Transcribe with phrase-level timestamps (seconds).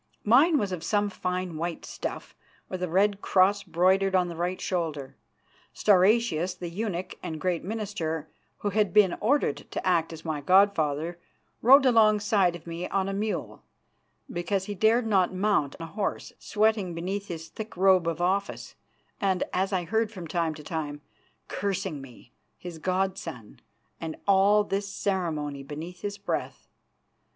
[0.23, 2.35] Mine was of some fine white stuff,
[2.69, 5.15] with a red cross broidered on the right shoulder.
[5.75, 8.27] Stauracius, the eunuch and great minister,
[8.61, 11.19] who had been ordered to act as my god father,
[11.61, 13.61] rode alongside of me on a mule,
[14.31, 18.73] because he dared not mount a horse, sweating beneath his thick robe of office,
[19.19, 21.01] and, as I heard from time to time,
[21.47, 23.59] cursing me, his god son,
[23.99, 26.65] and all this ceremony beneath his breath.